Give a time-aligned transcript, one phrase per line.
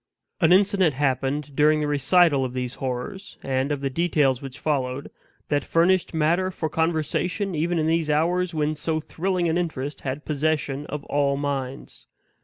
[0.39, 5.11] An incident happened during the recital of these horrors, and of the details which followed,
[5.49, 10.25] that furnished matter for conversation even in these hours when so thrilling an interest had
[10.25, 12.07] possession of all minds.